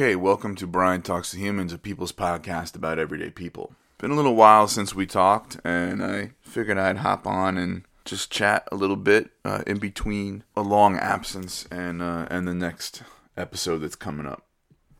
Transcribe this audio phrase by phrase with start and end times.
[0.00, 3.72] Okay, welcome to Brian Talks to Humans, a people's podcast about everyday people.
[3.98, 8.30] Been a little while since we talked, and I figured I'd hop on and just
[8.30, 13.02] chat a little bit uh, in between a long absence and uh, and the next
[13.36, 14.46] episode that's coming up.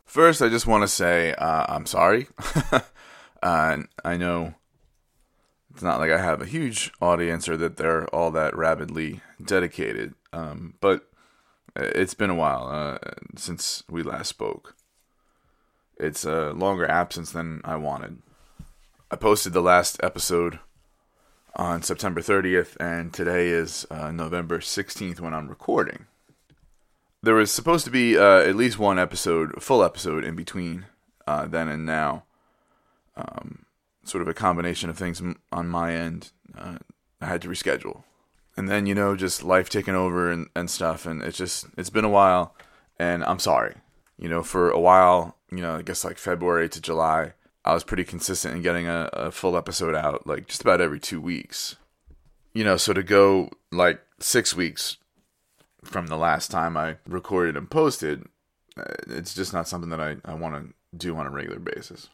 [0.03, 2.27] First, I just want to say uh, I'm sorry.
[3.41, 4.53] uh, I know
[5.71, 10.13] it's not like I have a huge audience or that they're all that rabidly dedicated,
[10.33, 11.07] um, but
[11.73, 12.97] it's been a while uh,
[13.37, 14.75] since we last spoke.
[15.99, 18.21] It's a longer absence than I wanted.
[19.11, 20.59] I posted the last episode
[21.55, 26.05] on September 30th, and today is uh, November 16th when I'm recording.
[27.21, 30.85] There was supposed to be uh, at least one episode, a full episode in between
[31.27, 32.23] uh, then and now.
[33.17, 33.65] Um,
[34.05, 36.31] sort of a combination of things on my end.
[36.57, 36.77] Uh,
[37.19, 38.03] I had to reschedule,
[38.55, 41.89] and then you know just life taking over and, and stuff, and it's just it's
[41.89, 42.55] been a while,
[42.97, 43.75] and I'm sorry.
[44.17, 47.33] You know, for a while, you know, I guess like February to July,
[47.65, 50.99] I was pretty consistent in getting a, a full episode out like just about every
[50.99, 51.75] two weeks.
[52.53, 54.97] You know, so to go like six weeks
[55.83, 58.25] from the last time I recorded and posted,
[58.77, 62.09] uh, it's just not something that I, I want to do on a regular basis.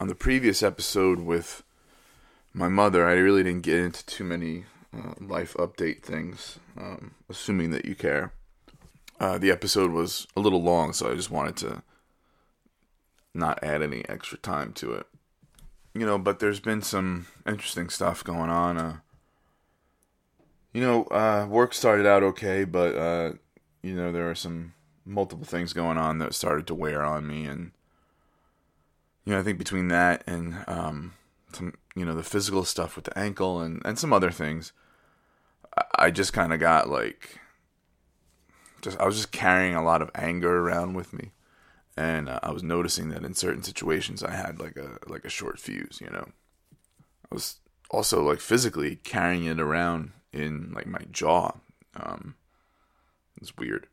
[0.00, 1.62] On the previous episode with
[2.52, 4.64] my mother, I really didn't get into too many
[4.96, 8.32] uh, life update things, um, assuming that you care.
[9.20, 11.82] Uh, the episode was a little long, so I just wanted to
[13.34, 15.06] not add any extra time to it.
[15.94, 18.78] You know, but there's been some interesting stuff going on.
[18.78, 18.96] Uh,
[20.72, 23.32] you know, uh, work started out okay, but uh,
[23.82, 24.74] you know there are some
[25.04, 27.72] multiple things going on that started to wear on me, and
[29.24, 31.14] you know I think between that and um,
[31.52, 34.72] some you know the physical stuff with the ankle and and some other things,
[35.96, 37.40] I, just kind of got like,
[38.82, 41.32] just I was just carrying a lot of anger around with me
[41.98, 45.28] and uh, I was noticing that in certain situations I had like a like a
[45.28, 46.28] short fuse, you know.
[47.30, 47.56] I was
[47.90, 51.56] also like physically carrying it around in like my jaw.
[51.96, 52.36] Um,
[53.42, 53.88] it's weird,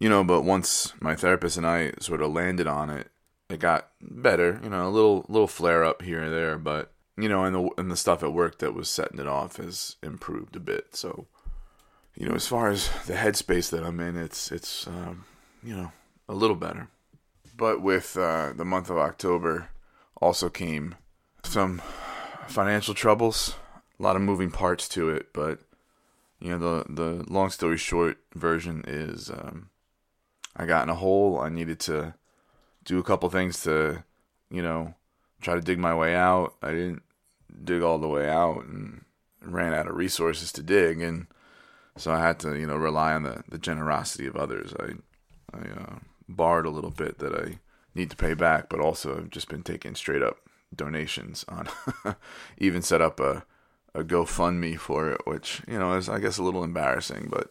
[0.00, 0.24] you know.
[0.24, 3.08] But once my therapist and I sort of landed on it,
[3.50, 4.58] it got better.
[4.62, 7.68] You know, a little little flare up here and there, but you know, and the
[7.76, 10.96] and the stuff at work that was setting it off has improved a bit.
[10.96, 11.26] So,
[12.16, 15.26] you know, as far as the headspace that I'm in, it's it's um,
[15.62, 15.92] you know
[16.28, 16.88] a little better.
[17.56, 19.70] But with uh, the month of October
[20.20, 20.94] also came
[21.42, 21.80] some
[22.46, 23.56] financial troubles,
[23.98, 25.32] a lot of moving parts to it.
[25.32, 25.60] But
[26.40, 29.70] you know, the the long story short version is um,
[30.56, 31.40] I got in a hole.
[31.40, 32.14] I needed to
[32.84, 34.04] do a couple things to,
[34.50, 34.94] you know,
[35.40, 36.54] try to dig my way out.
[36.62, 37.02] I didn't
[37.64, 39.04] dig all the way out and
[39.42, 41.26] ran out of resources to dig, and
[41.96, 44.72] so I had to, you know, rely on the, the generosity of others.
[44.78, 44.92] I
[45.52, 47.58] I uh, borrowed a little bit that I
[47.94, 50.38] need to pay back, but also I've just been taking straight up
[50.74, 51.68] donations on.
[52.58, 53.44] even set up a
[53.94, 57.50] a GoFundMe for it, which you know is I guess a little embarrassing, but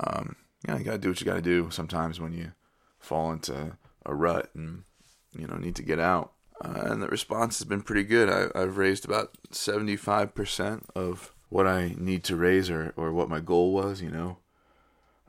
[0.00, 0.36] um,
[0.66, 2.52] yeah, you gotta do what you gotta do sometimes when you
[2.98, 4.84] fall into a rut and
[5.36, 6.32] you know need to get out.
[6.62, 8.28] Uh, and the response has been pretty good.
[8.28, 13.12] I, I've raised about seventy five percent of what I need to raise or or
[13.12, 14.02] what my goal was.
[14.02, 14.38] You know,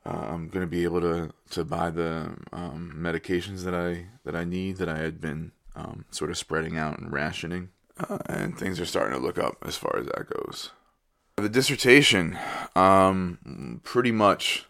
[0.06, 4.44] uh, I'm to be able to to buy the um, medications that I that I
[4.44, 8.80] need that I had been um, sort of spreading out and rationing, uh, and things
[8.80, 10.72] are starting to look up as far as that goes.
[11.38, 12.38] The dissertation,
[12.76, 14.66] um, pretty much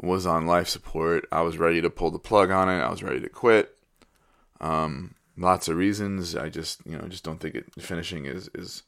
[0.00, 1.26] was on life support.
[1.32, 2.80] I was ready to pull the plug on it.
[2.80, 3.76] I was ready to quit.
[4.60, 6.34] Um, lots of reasons.
[6.34, 8.82] I just you know just don't think it finishing is is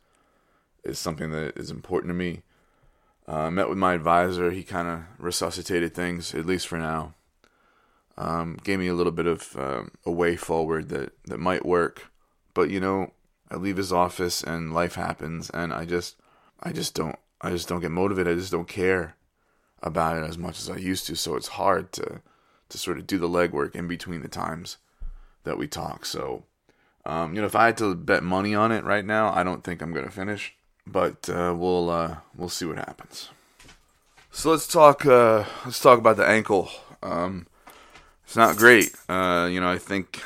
[0.84, 2.42] is something that is important to me.
[3.26, 4.50] Uh, met with my advisor.
[4.50, 7.14] He kind of resuscitated things, at least for now.
[8.16, 12.10] Um, gave me a little bit of uh, a way forward that, that might work.
[12.54, 13.12] But you know,
[13.50, 16.16] I leave his office and life happens, and I just,
[16.60, 18.32] I just don't, I just don't get motivated.
[18.32, 19.14] I just don't care
[19.82, 21.16] about it as much as I used to.
[21.16, 22.20] So it's hard to,
[22.68, 24.76] to sort of do the legwork in between the times
[25.44, 26.04] that we talk.
[26.04, 26.44] So,
[27.06, 29.64] um, you know, if I had to bet money on it right now, I don't
[29.64, 30.54] think I'm gonna finish
[30.90, 33.30] but uh, we'll uh, we'll see what happens.
[34.30, 36.70] So let's talk uh, let's talk about the ankle.
[37.02, 37.46] Um,
[38.24, 38.94] it's not great.
[39.08, 40.22] Uh, you know, I think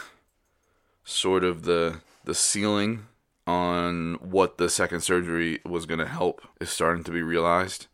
[1.04, 3.06] sort of the the ceiling
[3.46, 7.86] on what the second surgery was going to help is starting to be realized,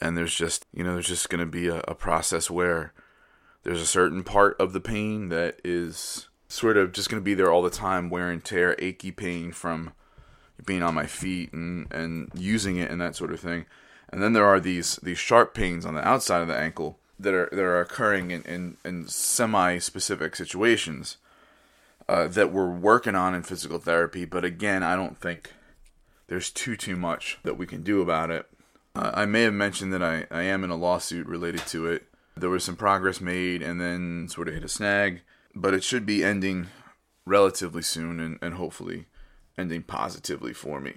[0.00, 2.92] and there's just you know there's just going to be a, a process where
[3.62, 7.34] there's a certain part of the pain that is sort of just going to be
[7.34, 9.92] there all the time, wear and tear, achy pain from
[10.64, 13.66] being on my feet and and using it and that sort of thing.
[14.08, 17.34] And then there are these these sharp pains on the outside of the ankle that
[17.34, 21.16] are that are occurring in in, in semi specific situations
[22.08, 24.24] uh, that we're working on in physical therapy.
[24.24, 25.52] But again, I don't think
[26.28, 28.46] there's too too much that we can do about it.
[28.94, 32.04] Uh, I may have mentioned that I, I am in a lawsuit related to it.
[32.36, 35.22] There was some progress made and then sort of hit a snag,
[35.54, 36.68] but it should be ending
[37.24, 39.06] relatively soon and, and hopefully
[39.58, 40.94] ending positively for me.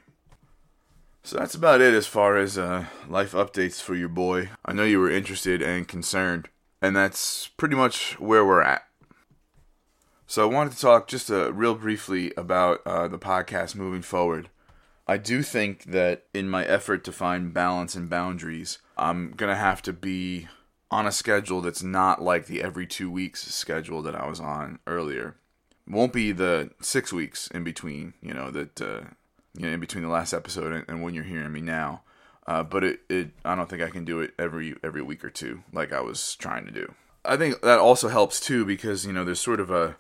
[1.24, 4.50] So that's about it as far as uh, life updates for your boy.
[4.66, 6.50] I know you were interested and concerned,
[6.82, 8.84] and that's pretty much where we're at.
[10.26, 14.50] So I wanted to talk just uh, real briefly about uh, the podcast moving forward.
[15.08, 19.56] I do think that in my effort to find balance and boundaries, I'm going to
[19.56, 20.48] have to be
[20.92, 24.80] on a schedule that's not like the every two weeks schedule that I was on
[24.86, 25.36] earlier.
[25.90, 29.02] Won't be the six weeks in between, you know, that uh,
[29.56, 32.02] you know, in between the last episode and, and when you're hearing me now.
[32.48, 35.30] Uh, but it, it, I don't think I can do it every every week or
[35.30, 36.94] two like I was trying to do.
[37.26, 39.98] I think that also helps too because you know there's sort of a,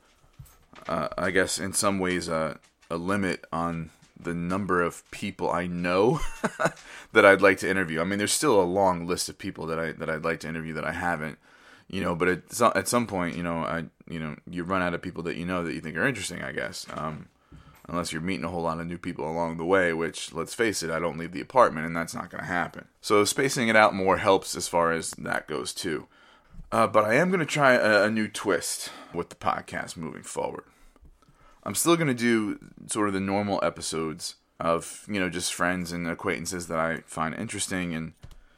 [0.88, 2.60] uh, I guess in some ways a,
[2.90, 6.20] a limit on the number of people I know
[7.14, 8.02] that I'd like to interview.
[8.02, 10.50] I mean, there's still a long list of people that I that I'd like to
[10.50, 11.38] interview that I haven't,
[11.90, 12.16] you know.
[12.16, 15.24] But at at some point, you know, I you know you run out of people
[15.24, 16.42] that you know that you think are interesting.
[16.42, 16.86] I guess.
[16.94, 17.28] Um,
[17.90, 20.84] unless you're meeting a whole lot of new people along the way, which, let's face
[20.84, 22.88] it, I don't leave the apartment, and that's not going to happen.
[23.02, 26.08] So spacing it out more helps as far as that goes, too.
[26.72, 30.22] Uh, but I am going to try a, a, new twist with the podcast moving
[30.22, 30.66] forward.
[31.64, 35.92] I'm still going to do sort of the normal episodes of, you know, just friends
[35.92, 38.14] and acquaintances that I find interesting and,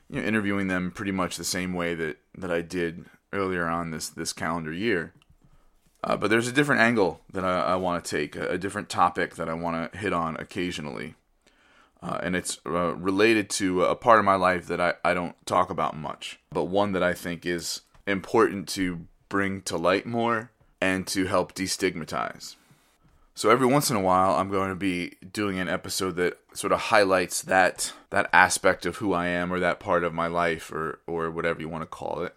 [0.10, 3.92] you know, interviewing them pretty much the same way that, that I did earlier on
[3.92, 5.14] this, this calendar year.
[6.04, 8.90] Uh, but there's a different angle that I, I want to take, a, a, different
[8.90, 11.16] topic that I want to hit on occasionally.
[12.02, 15.36] Uh, and it's uh, related to a part of my life that I, I don't
[15.46, 20.50] talk about much, but one that I think is important to bring to light more
[20.82, 22.56] and to help destigmatize.
[23.36, 26.74] So every once in a while, I'm going to be doing an episode that sort
[26.74, 30.72] of highlights that that aspect of who I am or that part of my life
[30.72, 32.36] or or whatever you want to call it.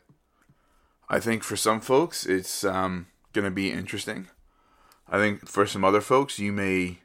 [1.09, 4.29] I think for some folks, it's um, going to be interesting.
[5.09, 6.99] I think for some other folks, you may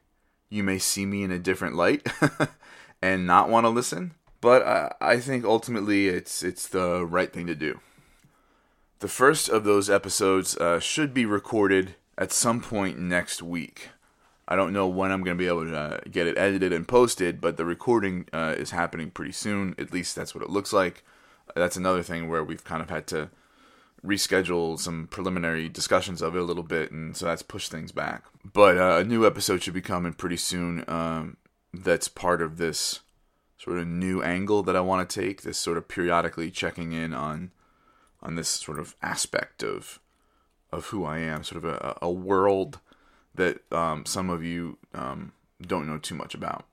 [0.50, 2.08] you may see me in a different light
[3.02, 7.48] and not want to listen, but I, I think ultimately it's it's the right thing
[7.48, 7.82] to do.
[9.00, 13.90] The first of those episodes uh, should be recorded at some point next week.
[14.48, 16.88] I don't know when I'm going to be able to uh, get it edited and
[16.88, 19.76] posted, but the recording uh, is happening pretty soon.
[19.78, 21.04] At least that's what it looks like.
[21.56, 23.30] That's another thing where we've kind of had to
[24.04, 28.24] reschedule some preliminary discussions of it a little bit, and so that's pushed things back.
[28.44, 30.86] But uh, a new episode should be coming pretty soon.
[30.88, 31.38] Um,
[31.74, 33.02] that's part of this
[33.58, 35.42] sort of new angle that I want to take.
[35.42, 37.52] This sort of periodically checking in on
[38.22, 40.00] on this sort of aspect of
[40.72, 42.80] of who I am, sort of a, a world
[43.36, 46.66] that um, some of you um, don't know too much about.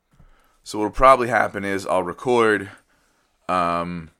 [0.63, 2.71] So what'll probably happen is I'll record.
[3.49, 4.11] Um,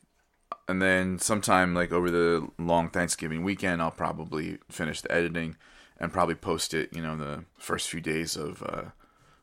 [0.69, 5.57] and then sometime like over the long Thanksgiving weekend, I'll probably finish the editing
[5.99, 6.93] and probably post it.
[6.93, 8.91] You know, the first few days of uh,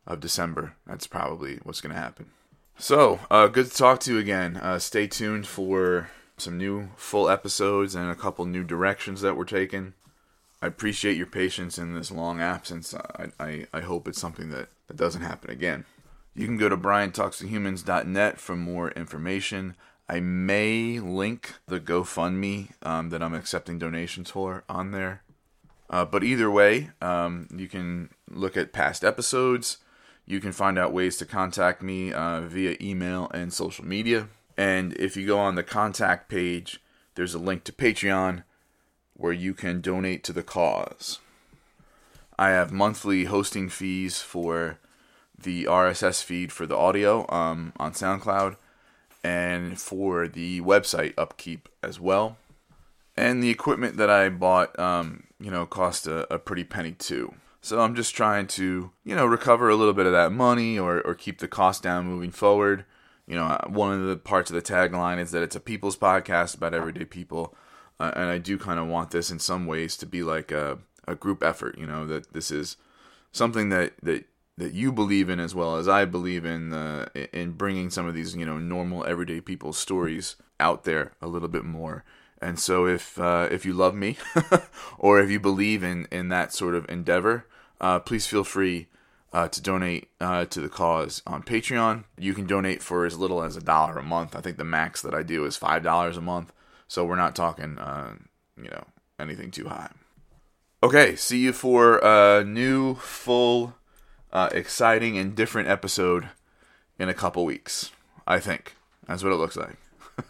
[0.05, 0.75] of December.
[0.85, 2.27] That's probably what's going to happen.
[2.77, 4.57] So, uh, good to talk to you again.
[4.57, 9.45] Uh, stay tuned for some new full episodes and a couple new directions that we're
[9.45, 9.93] taking.
[10.61, 12.95] I appreciate your patience in this long absence.
[12.95, 15.85] I, I, I hope it's something that, that doesn't happen again.
[16.35, 19.75] You can go to briantalkstohumans.net for more information.
[20.09, 25.23] I may link the GoFundMe um, that I'm accepting donations for on there.
[25.89, 29.77] Uh, but either way, um, you can look at past episodes.
[30.25, 34.27] You can find out ways to contact me uh, via email and social media.
[34.57, 36.79] And if you go on the contact page,
[37.15, 38.43] there's a link to Patreon
[39.13, 41.19] where you can donate to the cause.
[42.37, 44.79] I have monthly hosting fees for
[45.37, 48.55] the RSS feed for the audio um, on SoundCloud
[49.23, 52.37] and for the website upkeep as well.
[53.15, 57.33] And the equipment that I bought, um, you know, cost a, a pretty penny too.
[57.61, 60.99] So I'm just trying to, you know, recover a little bit of that money or,
[61.01, 62.85] or keep the cost down moving forward.
[63.25, 66.57] You know, one of the parts of the tagline is that it's a people's podcast
[66.57, 67.55] about everyday people.
[67.99, 70.79] Uh, and I do kind of want this in some ways to be like a,
[71.07, 72.75] a group effort, you know, that this is
[73.31, 74.25] something that, that
[74.57, 78.13] that you believe in as well as I believe in uh, in bringing some of
[78.13, 82.03] these you know normal everyday people's stories out there a little bit more.
[82.41, 84.17] And so if uh, if you love me
[84.97, 87.47] or if you believe in in that sort of endeavor,
[87.81, 88.87] uh, please feel free
[89.31, 92.03] uh, to donate uh, to the cause on Patreon.
[92.17, 94.35] You can donate for as little as a dollar a month.
[94.35, 96.53] I think the max that I do is five dollars a month.
[96.87, 98.13] So we're not talking, uh,
[98.55, 98.83] you know,
[99.19, 99.89] anything too high.
[100.83, 103.73] Okay, see you for a new, full,
[104.33, 106.29] uh, exciting and different episode
[106.99, 107.91] in a couple weeks.
[108.27, 108.75] I think
[109.07, 109.77] that's what it looks like.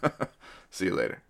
[0.70, 1.22] See you later.